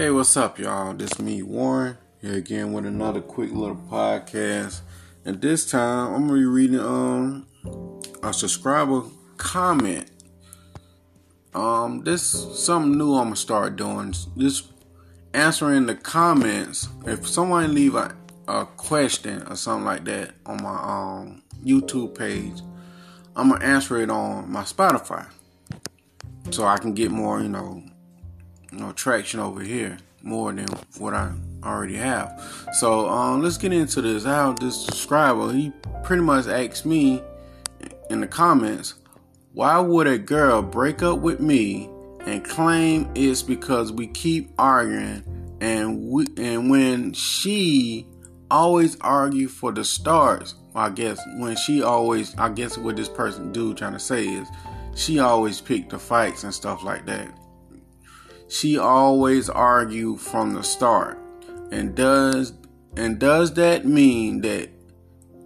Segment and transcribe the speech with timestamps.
[0.00, 0.94] Hey, what's up, y'all?
[0.94, 4.80] This me, Warren, here again with another quick little podcast.
[5.26, 7.46] And this time, I'm gonna be reading um
[8.22, 9.02] a subscriber
[9.36, 10.10] comment.
[11.52, 12.22] Um, this
[12.64, 14.14] something new I'm gonna start doing.
[14.36, 14.62] This
[15.34, 16.88] answering the comments.
[17.04, 18.16] If someone leave a,
[18.48, 22.62] a question or something like that on my um YouTube page,
[23.36, 25.26] I'm gonna answer it on my Spotify,
[26.48, 27.82] so I can get more, you know,
[28.72, 30.66] know traction over here more than
[30.98, 32.68] what I already have.
[32.74, 34.24] So um, let's get into this.
[34.24, 35.72] How this subscriber he
[36.04, 37.22] pretty much asked me
[38.10, 38.94] in the comments,
[39.52, 41.88] why would a girl break up with me
[42.26, 45.24] and claim it's because we keep arguing
[45.60, 48.06] and we and when she
[48.50, 53.52] always argue for the stars I guess when she always I guess what this person
[53.52, 54.48] dude trying to say is
[54.94, 57.32] she always picked the fights and stuff like that
[58.50, 61.18] she always argue from the start.
[61.70, 62.52] And does
[62.96, 64.68] and does that mean that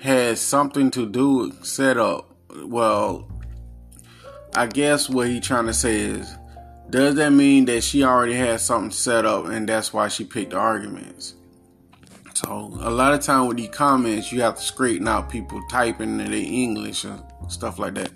[0.00, 2.34] has something to do with setup?
[2.64, 3.30] Well,
[4.54, 6.34] I guess what he trying to say is
[6.88, 10.54] does that mean that she already has something set up and that's why she picked
[10.54, 11.34] arguments?
[12.34, 16.20] So a lot of time with these comments, you have to straighten out people typing
[16.20, 18.10] in their English and stuff like that.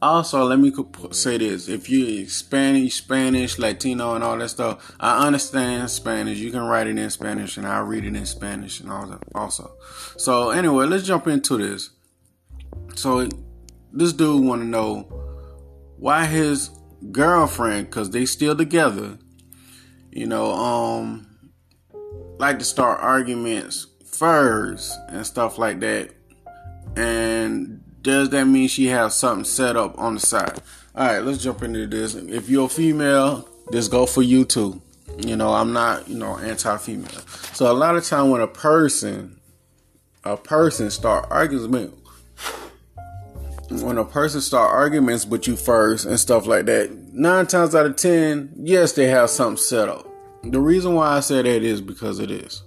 [0.00, 0.72] Also, let me
[1.10, 6.38] say this: if you're Spanish, Spanish, Latino, and all that stuff, I understand Spanish.
[6.38, 9.22] You can write it in Spanish, and I read it in Spanish, and all that.
[9.34, 9.72] Also,
[10.16, 11.90] so anyway, let's jump into this.
[12.94, 13.28] So,
[13.92, 15.00] this dude want to know
[15.96, 16.70] why his
[17.10, 19.18] girlfriend, because they still together,
[20.12, 21.26] you know, um,
[22.38, 26.10] like to start arguments first and stuff like that,
[26.96, 30.60] and does that mean she has something set up on the side?
[30.94, 32.14] All right, let's jump into this.
[32.14, 34.80] If you're a female, this go for you too.
[35.18, 37.20] You know, I'm not, you know, anti-female.
[37.52, 39.40] So a lot of time when a person,
[40.24, 41.94] a person start arguments,
[43.70, 47.86] when a person start arguments with you first and stuff like that, nine times out
[47.86, 50.06] of ten, yes, they have something set up.
[50.44, 52.62] The reason why I say that is because it is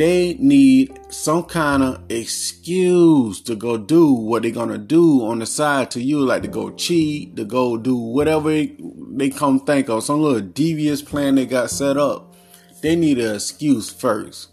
[0.00, 5.44] they need some kind of excuse to go do what they're gonna do on the
[5.44, 10.02] side to you, like to go cheat, to go do whatever they come think of,
[10.02, 12.34] some little devious plan they got set up.
[12.80, 14.48] They need an excuse first.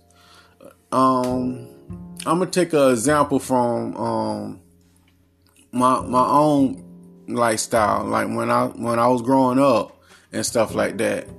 [0.91, 1.69] Um,
[2.25, 4.59] I'm gonna take an example from um
[5.71, 9.97] my my own lifestyle, like when I when I was growing up
[10.33, 11.29] and stuff like that.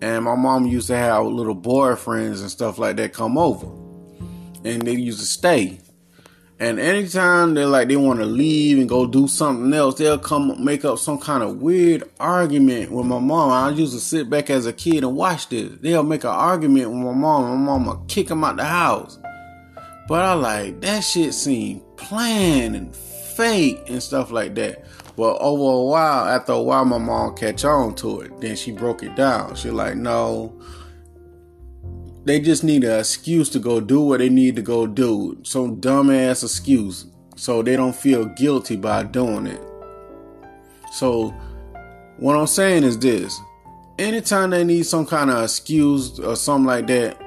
[0.00, 3.66] And my mom used to have little boyfriends and stuff like that come over.
[4.64, 5.80] And they used to stay.
[6.60, 10.64] And anytime they like they want to leave and go do something else, they'll come
[10.64, 13.50] make up some kind of weird argument with my mom.
[13.52, 15.70] I used to sit back as a kid and watch this.
[15.80, 17.64] They'll make an argument with my mom.
[17.64, 19.18] My mama kick them out the house.
[20.08, 24.84] But I like that shit seemed planned and fake and stuff like that.
[25.18, 28.40] But over a while, after a while, my mom catch on to it.
[28.40, 29.56] Then she broke it down.
[29.56, 30.56] She like, no,
[32.24, 35.36] they just need an excuse to go do what they need to go do.
[35.42, 39.60] Some dumbass excuse, so they don't feel guilty by doing it.
[40.92, 41.30] So,
[42.18, 43.40] what I'm saying is this:
[43.98, 47.20] anytime they need some kind of excuse or something like that,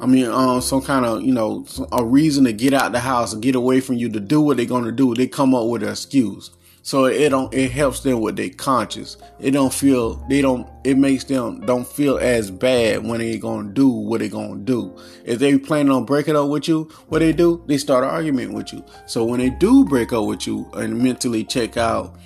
[0.00, 3.34] I mean, um, some kind of, you know, a reason to get out the house
[3.34, 5.82] and get away from you to do what they're gonna do, they come up with
[5.82, 6.50] an excuse.
[6.84, 9.16] So it don't it helps them with their conscience.
[9.40, 13.70] It don't feel they don't it makes them don't feel as bad when they gonna
[13.70, 14.94] do what they gonna do.
[15.24, 18.52] If they planning on breaking up with you, what they do, they start an argument
[18.52, 18.84] with you.
[19.06, 22.16] So when they do break up with you and mentally check out,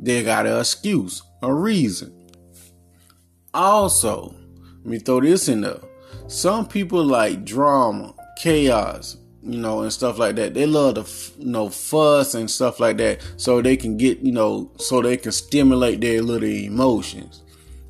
[0.00, 2.12] they got an excuse, a reason.
[3.54, 4.34] Also,
[4.78, 5.78] let me throw this in there.
[6.26, 10.54] Some people like drama, chaos, you know, and stuff like that.
[10.54, 14.32] They love to, you know, fuss and stuff like that, so they can get, you
[14.32, 17.42] know, so they can stimulate their little emotions.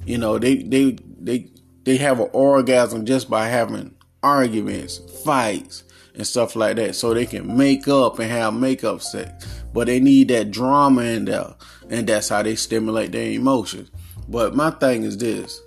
[0.05, 1.51] You know, they they they
[1.85, 5.85] they have an orgasm just by having arguments, fights,
[6.15, 9.47] and stuff like that, so they can make up and have makeup sex.
[9.73, 11.55] But they need that drama in there,
[11.89, 13.91] and that's how they stimulate their emotions.
[14.29, 15.61] But my thing is this: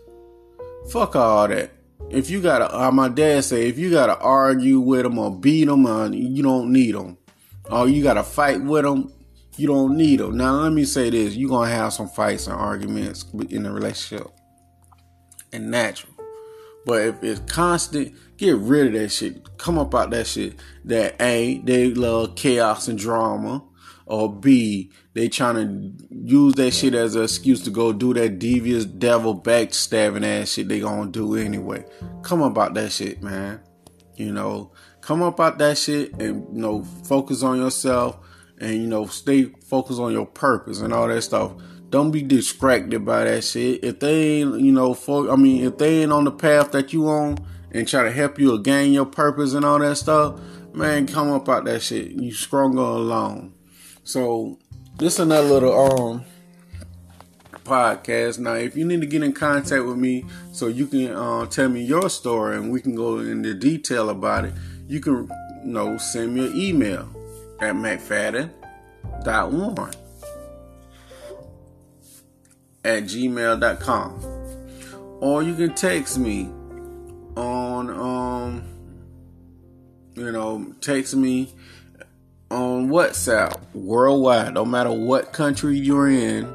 [0.92, 1.72] fuck all that
[2.12, 5.66] if you gotta, uh, my dad say, if you gotta argue with them or beat
[5.66, 7.18] them, uh, you don't need them.
[7.70, 9.14] Or you gotta fight with them,
[9.58, 10.38] you don't need them.
[10.38, 14.28] Now, let me say this: you're gonna have some fights and arguments in a relationship,
[15.54, 16.14] and natural.
[16.86, 19.58] But if it's constant, get rid of that shit.
[19.58, 20.56] Come up out that shit.
[20.86, 23.64] That A, they love chaos and drama,
[24.12, 28.40] or B, they trying to use that shit as an excuse to go do that
[28.40, 31.86] devious devil backstabbing ass shit they gonna do anyway.
[32.22, 33.62] Come about that shit, man.
[34.18, 38.18] You know, come up out that shit and you know focus on yourself
[38.60, 41.54] and you know stay focused on your purpose and all that stuff.
[41.90, 43.82] Don't be distracted by that shit.
[43.82, 46.94] If they ain't, you know, for, I mean, if they ain't on the path that
[46.94, 47.38] you on
[47.72, 50.40] and try to help you gain your purpose and all that stuff,
[50.74, 52.12] man, come up out that shit.
[52.12, 53.54] You stronger alone.
[54.04, 54.58] So
[54.98, 56.26] this is another little um
[57.64, 58.40] podcast.
[58.40, 61.70] Now, if you need to get in contact with me so you can uh, tell
[61.70, 64.54] me your story and we can go into detail about it,
[64.88, 65.30] you can
[65.64, 67.08] you know send me an email
[67.60, 69.94] at mcfadden.warren
[72.84, 74.28] at gmail.com.
[75.22, 76.50] Or you can text me
[77.38, 78.64] on um
[80.16, 81.54] you know, text me
[82.82, 86.52] on WhatsApp worldwide, no matter what country you're in,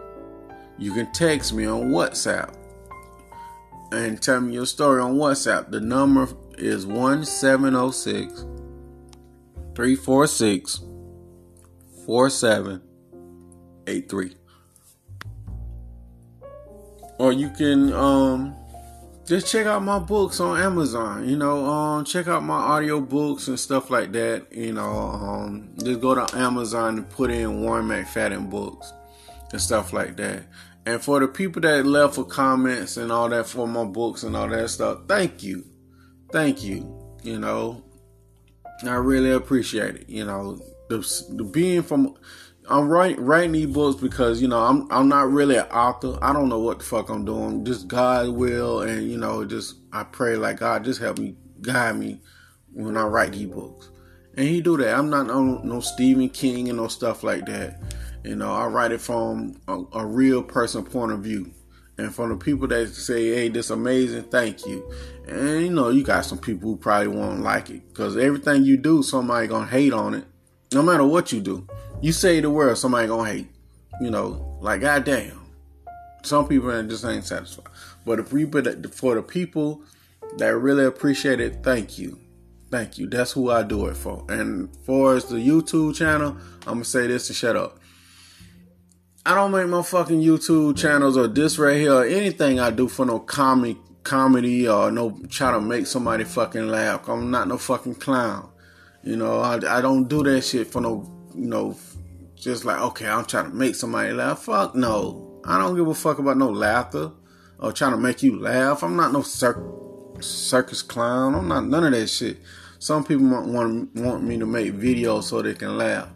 [0.76, 2.52] you can text me on WhatsApp
[3.92, 5.70] and tell me your story on WhatsApp.
[5.70, 6.26] The number
[6.58, 8.44] is 1706
[9.74, 10.80] 346
[12.06, 14.36] 4783
[17.18, 18.54] or you can um
[19.26, 21.28] just check out my books on Amazon.
[21.28, 24.52] You know, um, check out my audio books and stuff like that.
[24.52, 28.92] You know, um, just go to Amazon and put in Warren McFadden books
[29.52, 30.44] and stuff like that.
[30.86, 34.36] And for the people that left for comments and all that for my books and
[34.36, 35.64] all that stuff, thank you,
[36.30, 37.16] thank you.
[37.24, 37.82] You know,
[38.84, 40.08] I really appreciate it.
[40.08, 40.98] You know, the,
[41.30, 42.14] the being from
[42.68, 46.18] I'm writing writing these books because you know I'm I'm not really an author.
[46.20, 47.64] I don't know what the fuck I'm doing.
[47.64, 51.96] Just God will, and you know, just I pray like God just help me guide
[51.96, 52.20] me
[52.72, 53.90] when I write these books.
[54.36, 54.98] And He do that.
[54.98, 57.80] I'm not no, no Stephen King and no stuff like that.
[58.24, 61.52] You know, I write it from a, a real person point of view,
[61.98, 64.92] and from the people that say, "Hey, this amazing, thank you."
[65.28, 68.76] And you know, you got some people who probably won't like it because everything you
[68.76, 70.24] do, somebody gonna hate on it,
[70.72, 71.66] no matter what you do.
[72.02, 73.48] You say the word, somebody gonna hate.
[74.00, 75.40] You know, like goddamn.
[76.22, 77.66] Some people just ain't satisfied.
[78.04, 79.82] But the people that for the people
[80.36, 82.20] that really appreciate it, thank you.
[82.70, 83.08] Thank you.
[83.08, 84.24] That's who I do it for.
[84.28, 87.78] And for as the YouTube channel, I'm gonna say this and shut up.
[89.24, 92.88] I don't make my fucking YouTube channels or this right here or anything I do
[92.88, 97.08] for no comedy comedy or no try to make somebody fucking laugh.
[97.08, 98.48] I'm not no fucking clown.
[99.02, 101.76] You know, I, I don't do that shit for no you know,
[102.34, 104.40] just like, okay, I'm trying to make somebody laugh.
[104.44, 105.40] Fuck no.
[105.44, 107.12] I don't give a fuck about no laughter
[107.58, 108.82] or trying to make you laugh.
[108.82, 109.62] I'm not no cir-
[110.20, 111.34] circus clown.
[111.34, 112.38] I'm not none of that shit.
[112.78, 116.08] Some people want, want, want me to make videos so they can laugh.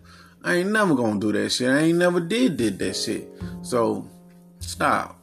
[0.42, 1.68] I ain't never gonna do that shit.
[1.68, 3.30] I ain't never did did that shit.
[3.62, 4.06] So
[4.58, 5.18] stop,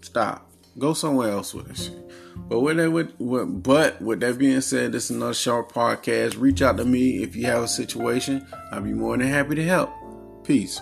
[0.00, 0.45] stop.
[0.78, 2.10] Go somewhere else with this shit.
[2.48, 6.38] But with that, with, with, but with that being said, this is another short podcast.
[6.38, 8.46] Reach out to me if you have a situation.
[8.70, 9.90] I'll be more than happy to help.
[10.44, 10.80] Peace.